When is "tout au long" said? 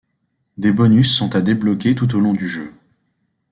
1.93-2.33